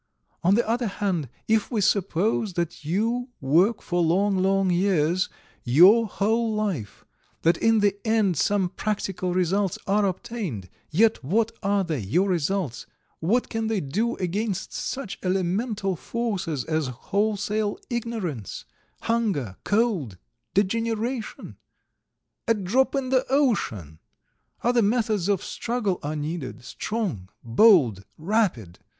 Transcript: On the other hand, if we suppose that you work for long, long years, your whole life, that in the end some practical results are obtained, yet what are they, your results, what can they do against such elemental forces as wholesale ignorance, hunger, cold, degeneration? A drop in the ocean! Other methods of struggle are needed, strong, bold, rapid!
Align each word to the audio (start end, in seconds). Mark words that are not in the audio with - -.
On 0.43 0.55
the 0.55 0.67
other 0.67 0.87
hand, 0.87 1.29
if 1.47 1.69
we 1.69 1.79
suppose 1.79 2.53
that 2.53 2.83
you 2.83 3.29
work 3.39 3.83
for 3.83 4.01
long, 4.01 4.35
long 4.35 4.71
years, 4.71 5.29
your 5.63 6.07
whole 6.07 6.55
life, 6.55 7.05
that 7.43 7.57
in 7.57 7.81
the 7.81 7.95
end 8.03 8.35
some 8.35 8.69
practical 8.69 9.31
results 9.35 9.77
are 9.85 10.07
obtained, 10.07 10.69
yet 10.89 11.23
what 11.23 11.51
are 11.61 11.83
they, 11.83 11.99
your 11.99 12.27
results, 12.27 12.87
what 13.19 13.47
can 13.47 13.67
they 13.67 13.79
do 13.79 14.15
against 14.15 14.73
such 14.73 15.19
elemental 15.21 15.95
forces 15.95 16.63
as 16.65 16.87
wholesale 16.87 17.77
ignorance, 17.91 18.65
hunger, 19.01 19.55
cold, 19.63 20.17
degeneration? 20.55 21.57
A 22.47 22.55
drop 22.55 22.95
in 22.95 23.09
the 23.09 23.23
ocean! 23.29 23.99
Other 24.63 24.81
methods 24.81 25.29
of 25.29 25.43
struggle 25.43 25.99
are 26.01 26.15
needed, 26.15 26.63
strong, 26.63 27.29
bold, 27.43 28.03
rapid! 28.17 28.79